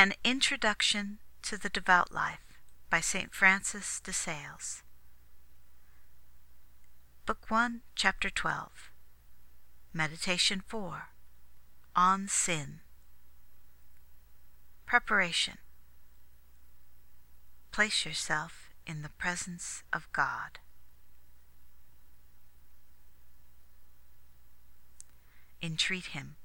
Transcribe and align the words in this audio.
An 0.00 0.12
Introduction 0.22 1.18
to 1.42 1.58
the 1.58 1.68
Devout 1.68 2.12
Life 2.12 2.60
by 2.88 3.00
St. 3.00 3.34
Francis 3.34 3.98
de 3.98 4.12
Sales. 4.12 4.84
Book 7.26 7.46
1, 7.48 7.80
Chapter 7.96 8.30
12. 8.30 8.92
Meditation 9.92 10.62
4 10.68 11.08
On 11.96 12.28
Sin. 12.28 12.78
Preparation. 14.86 15.58
Place 17.72 18.06
yourself 18.06 18.70
in 18.86 19.02
the 19.02 19.10
presence 19.18 19.82
of 19.92 20.06
God. 20.12 20.60
Entreat 25.60 26.06
Him 26.12 26.36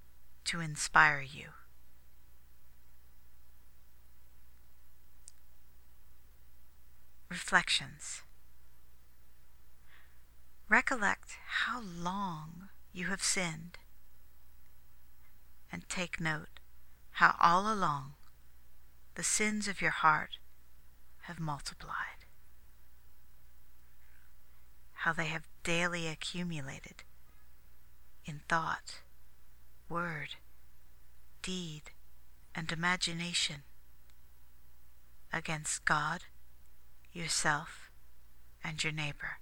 to 0.45 0.59
inspire 0.59 1.21
you. 1.21 1.49
Reflections. 7.33 8.21
Recollect 10.69 11.31
how 11.63 11.81
long 11.81 12.69
you 12.91 13.07
have 13.07 13.23
sinned, 13.23 13.79
and 15.71 15.89
take 15.89 16.19
note 16.19 16.59
how 17.13 17.35
all 17.41 17.73
along 17.73 18.13
the 19.15 19.23
sins 19.23 19.67
of 19.67 19.81
your 19.81 19.89
heart 19.89 20.37
have 21.23 21.39
multiplied, 21.39 22.27
how 24.91 25.11
they 25.11 25.25
have 25.25 25.47
daily 25.63 26.07
accumulated 26.07 27.01
in 28.25 28.41
thought, 28.47 28.99
word, 29.89 30.35
deed, 31.41 31.89
and 32.53 32.71
imagination 32.71 33.63
against 35.33 35.83
God, 35.83 36.25
yourself, 37.13 37.89
and 38.63 38.83
your 38.83 38.93
neighbor. 38.93 39.37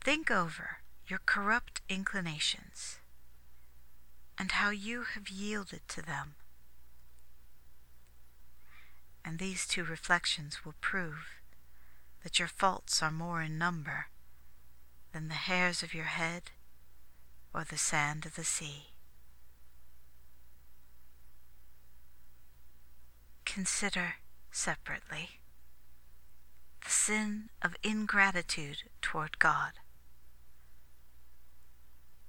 Think 0.00 0.30
over 0.30 0.78
your 1.06 1.20
corrupt 1.24 1.80
inclinations 1.88 2.98
and 4.38 4.52
how 4.52 4.70
you 4.70 5.02
have 5.14 5.28
yielded 5.28 5.80
to 5.88 6.02
them. 6.02 6.34
And 9.24 9.38
these 9.38 9.66
two 9.66 9.84
reflections 9.84 10.64
will 10.64 10.74
prove 10.80 11.40
that 12.22 12.38
your 12.38 12.48
faults 12.48 13.02
are 13.02 13.10
more 13.10 13.42
in 13.42 13.58
number 13.58 14.06
than 15.12 15.28
the 15.28 15.34
hairs 15.34 15.82
of 15.82 15.94
your 15.94 16.04
head 16.04 16.50
or 17.54 17.64
the 17.64 17.78
sand 17.78 18.24
of 18.26 18.36
the 18.36 18.44
sea. 18.44 18.88
Consider 23.54 24.16
separately 24.52 25.40
the 26.84 26.90
sin 26.90 27.48
of 27.62 27.76
ingratitude 27.82 28.82
toward 29.00 29.38
God, 29.38 29.72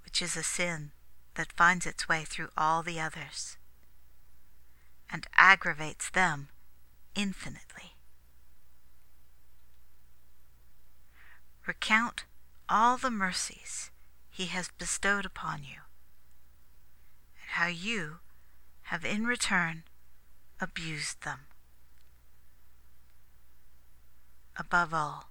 which 0.02 0.22
is 0.22 0.34
a 0.34 0.42
sin 0.42 0.92
that 1.34 1.52
finds 1.52 1.84
its 1.84 2.08
way 2.08 2.24
through 2.24 2.48
all 2.56 2.82
the 2.82 2.98
others 2.98 3.58
and 5.12 5.26
aggravates 5.36 6.08
them 6.08 6.48
infinitely. 7.14 7.96
Recount 11.66 12.24
all 12.66 12.96
the 12.96 13.10
mercies 13.10 13.90
he 14.30 14.46
has 14.46 14.70
bestowed 14.78 15.26
upon 15.26 15.64
you, 15.64 15.82
and 17.42 17.50
how 17.50 17.66
you 17.66 18.20
have 18.84 19.04
in 19.04 19.26
return 19.26 19.84
abused 20.60 21.22
them. 21.22 21.40
Above 24.56 24.92
all, 24.92 25.30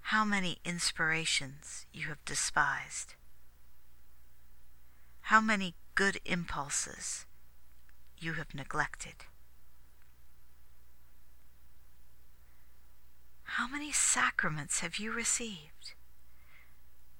how 0.00 0.24
many 0.24 0.58
inspirations 0.64 1.86
you 1.92 2.08
have 2.08 2.24
despised, 2.24 3.14
how 5.22 5.40
many 5.40 5.74
good 5.94 6.20
impulses 6.24 7.26
you 8.20 8.34
have 8.34 8.54
neglected. 8.54 9.14
How 13.42 13.66
many 13.66 13.92
sacraments 13.92 14.80
have 14.80 14.96
you 14.98 15.12
received? 15.12 15.94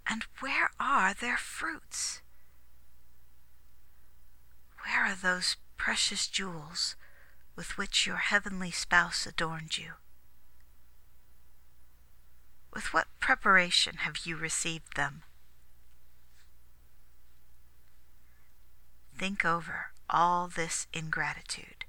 And 0.06 0.24
where 0.40 0.70
are 0.78 1.14
their 1.14 1.36
fruits? 1.36 2.22
Where 4.84 5.04
are 5.06 5.16
those 5.16 5.56
precious 5.88 6.28
jewels 6.28 6.96
with 7.56 7.78
which 7.78 8.06
your 8.06 8.18
heavenly 8.18 8.70
spouse 8.70 9.26
adorned 9.26 9.78
you? 9.78 9.92
With 12.74 12.92
what 12.92 13.06
preparation 13.20 13.96
have 14.00 14.26
you 14.26 14.36
received 14.36 14.96
them? 14.96 15.22
Think 19.16 19.46
over 19.46 19.92
all 20.10 20.46
this 20.46 20.86
ingratitude 20.92 21.86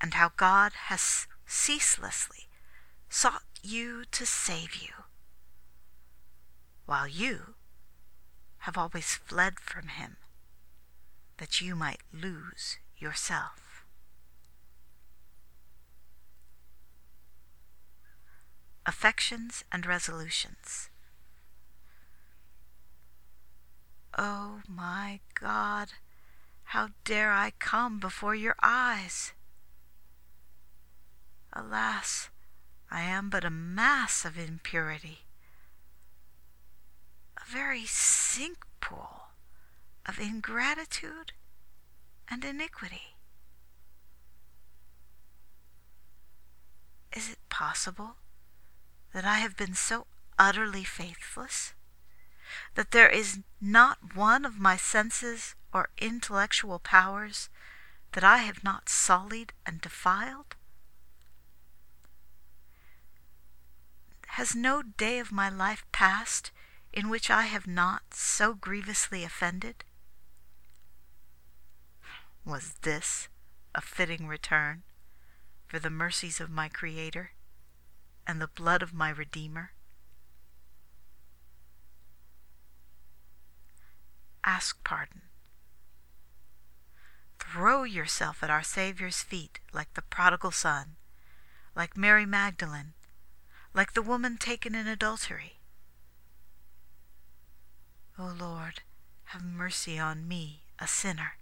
and 0.00 0.14
how 0.14 0.30
God 0.36 0.74
has 0.84 1.26
ceaselessly 1.44 2.46
sought 3.08 3.42
you 3.64 4.04
to 4.12 4.24
save 4.24 4.76
you, 4.76 4.92
while 6.84 7.08
you 7.08 7.56
have 8.58 8.78
always 8.78 9.16
fled 9.16 9.58
from 9.58 9.88
him 9.88 10.18
that 11.38 11.60
you 11.60 11.76
might 11.76 12.00
lose 12.12 12.78
yourself. 12.98 13.84
Affections 18.86 19.64
and 19.72 19.84
resolutions. 19.84 20.88
Oh 24.16 24.60
my 24.66 25.20
God, 25.38 25.88
how 26.64 26.88
dare 27.04 27.32
I 27.32 27.52
come 27.58 27.98
before 27.98 28.34
your 28.34 28.56
eyes? 28.62 29.32
Alas, 31.52 32.30
I 32.90 33.02
am 33.02 33.28
but 33.28 33.44
a 33.44 33.50
mass 33.50 34.24
of 34.24 34.38
impurity, 34.38 35.26
a 37.36 37.44
very 37.44 37.84
sink 37.84 38.64
pool 38.80 39.25
of 40.06 40.20
ingratitude 40.20 41.32
and 42.30 42.44
iniquity. 42.44 43.16
Is 47.14 47.30
it 47.30 47.38
possible 47.48 48.16
that 49.12 49.24
I 49.24 49.38
have 49.38 49.56
been 49.56 49.74
so 49.74 50.06
utterly 50.38 50.84
faithless 50.84 51.72
that 52.74 52.92
there 52.92 53.08
is 53.08 53.40
not 53.60 54.14
one 54.14 54.44
of 54.44 54.58
my 54.58 54.76
senses 54.76 55.54
or 55.72 55.88
intellectual 55.98 56.78
powers 56.78 57.48
that 58.12 58.22
I 58.22 58.38
have 58.38 58.62
not 58.62 58.88
sullied 58.88 59.52
and 59.64 59.80
defiled? 59.80 60.54
Has 64.28 64.54
no 64.54 64.82
day 64.82 65.18
of 65.18 65.32
my 65.32 65.48
life 65.48 65.84
passed 65.92 66.50
in 66.92 67.08
which 67.08 67.30
I 67.30 67.42
have 67.42 67.66
not 67.66 68.12
so 68.12 68.54
grievously 68.54 69.24
offended? 69.24 69.84
Was 72.46 72.74
this 72.82 73.26
a 73.74 73.80
fitting 73.80 74.28
return 74.28 74.84
for 75.66 75.80
the 75.80 75.90
mercies 75.90 76.40
of 76.40 76.48
my 76.48 76.68
Creator 76.68 77.32
and 78.24 78.40
the 78.40 78.46
blood 78.46 78.82
of 78.82 78.94
my 78.94 79.10
Redeemer? 79.10 79.72
Ask 84.44 84.84
pardon. 84.84 85.22
Throw 87.40 87.82
yourself 87.82 88.44
at 88.44 88.50
our 88.50 88.62
Saviour's 88.62 89.22
feet 89.22 89.58
like 89.72 89.92
the 89.94 90.02
prodigal 90.02 90.52
son, 90.52 90.94
like 91.74 91.96
Mary 91.96 92.26
Magdalene, 92.26 92.92
like 93.74 93.94
the 93.94 94.02
woman 94.02 94.36
taken 94.38 94.76
in 94.76 94.86
adultery. 94.86 95.58
O 98.16 98.32
Lord, 98.38 98.82
have 99.24 99.44
mercy 99.44 99.98
on 99.98 100.28
me, 100.28 100.62
a 100.78 100.86
sinner. 100.86 101.38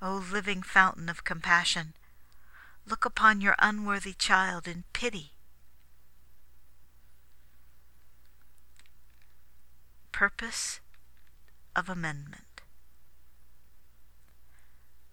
O 0.00 0.16
living 0.16 0.62
fountain 0.62 1.08
of 1.08 1.24
compassion, 1.24 1.94
look 2.86 3.04
upon 3.04 3.40
your 3.40 3.56
unworthy 3.58 4.12
child 4.12 4.68
in 4.68 4.84
pity. 4.92 5.32
Purpose 10.12 10.80
of 11.74 11.88
Amendment. 11.88 12.62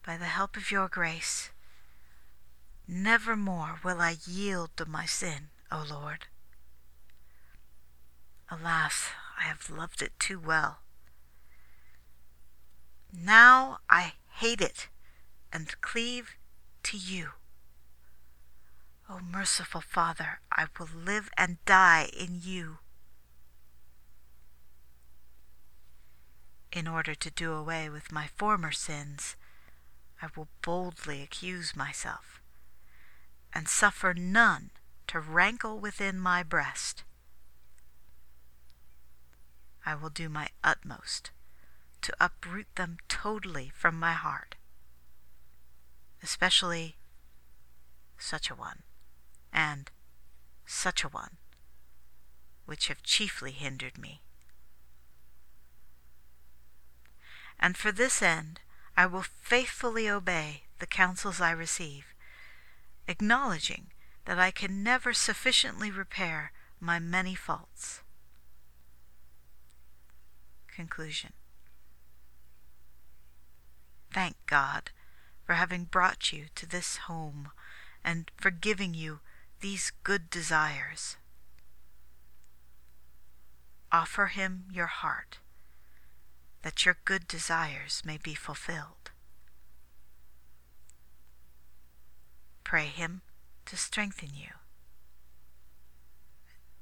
By 0.05 0.17
the 0.17 0.25
help 0.25 0.57
of 0.57 0.71
your 0.71 0.87
grace, 0.87 1.51
never 2.87 3.35
more 3.35 3.79
will 3.83 4.01
I 4.01 4.17
yield 4.25 4.71
to 4.77 4.85
my 4.85 5.05
sin, 5.05 5.49
O 5.71 5.85
Lord. 5.89 6.27
Alas, 8.49 9.09
I 9.39 9.43
have 9.43 9.69
loved 9.69 10.01
it 10.01 10.11
too 10.19 10.39
well 10.39 10.83
Now 13.13 13.79
I 13.89 14.13
hate 14.43 14.59
it 14.59 14.89
and 15.53 15.79
cleave 15.79 16.35
to 16.83 16.97
you. 16.97 17.29
O 19.09 19.21
merciful 19.21 19.79
Father, 19.79 20.41
I 20.51 20.65
will 20.77 20.89
live 20.93 21.29
and 21.37 21.63
die 21.63 22.09
in 22.11 22.41
you. 22.43 22.79
In 26.73 26.89
order 26.89 27.15
to 27.15 27.31
do 27.31 27.53
away 27.53 27.89
with 27.89 28.11
my 28.11 28.27
former 28.35 28.73
sins, 28.73 29.37
I 30.21 30.27
will 30.35 30.49
boldly 30.61 31.21
accuse 31.21 31.73
myself, 31.73 32.41
and 33.53 33.69
suffer 33.69 34.13
none 34.13 34.71
to 35.07 35.21
rankle 35.21 35.79
within 35.79 36.19
my 36.19 36.43
breast. 36.43 37.05
I 39.85 39.95
will 39.95 40.09
do 40.09 40.27
my 40.27 40.49
utmost 40.65 41.31
to 42.03 42.15
uproot 42.19 42.67
them 42.75 42.97
totally 43.07 43.71
from 43.73 43.97
my 43.97 44.11
heart, 44.13 44.55
especially 46.21 46.97
such 48.17 48.49
a 48.49 48.55
one 48.55 48.83
and 49.51 49.89
such 50.65 51.03
a 51.03 51.09
one, 51.09 51.37
which 52.65 52.87
have 52.87 53.03
chiefly 53.03 53.51
hindered 53.51 53.97
me. 53.97 54.21
And 57.59 57.77
for 57.77 57.91
this 57.91 58.21
end 58.21 58.59
I 58.95 59.05
will 59.05 59.23
faithfully 59.23 60.09
obey 60.09 60.63
the 60.79 60.85
counsels 60.85 61.39
I 61.39 61.51
receive, 61.51 62.13
acknowledging 63.07 63.87
that 64.25 64.39
I 64.39 64.51
can 64.51 64.83
never 64.83 65.13
sufficiently 65.13 65.89
repair 65.89 66.51
my 66.79 66.99
many 66.99 67.35
faults. 67.35 68.01
Conclusion 70.67 71.33
Thank 74.13 74.35
God 74.45 74.91
for 75.43 75.53
having 75.53 75.85
brought 75.85 76.31
you 76.31 76.45
to 76.55 76.67
this 76.67 76.97
home 77.07 77.49
and 78.03 78.29
for 78.37 78.51
giving 78.51 78.93
you 78.93 79.19
these 79.61 79.91
good 80.03 80.29
desires. 80.29 81.17
Offer 83.91 84.27
him 84.27 84.65
your 84.71 84.87
heart 84.87 85.39
that 86.61 86.85
your 86.85 86.97
good 87.05 87.27
desires 87.27 88.01
may 88.05 88.17
be 88.17 88.33
fulfilled. 88.33 89.11
Pray 92.63 92.85
him 92.85 93.21
to 93.65 93.75
strengthen 93.75 94.29
you, 94.33 94.49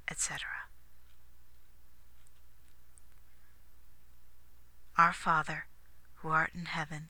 etc. 0.09 0.39
Our 4.97 5.13
Father, 5.13 5.65
who 6.15 6.29
art 6.29 6.51
in 6.53 6.65
heaven, 6.65 7.09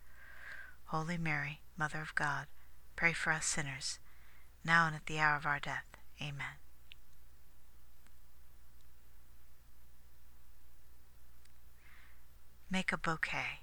Holy 0.91 1.17
Mary, 1.17 1.61
Mother 1.77 2.01
of 2.01 2.13
God, 2.15 2.47
pray 2.97 3.13
for 3.13 3.31
us 3.31 3.45
sinners, 3.45 3.99
now 4.65 4.87
and 4.87 4.95
at 4.97 5.05
the 5.05 5.19
hour 5.19 5.37
of 5.37 5.45
our 5.45 5.57
death. 5.57 5.85
Amen. 6.21 6.59
Make 12.69 12.91
a 12.91 12.97
bouquet. 12.97 13.61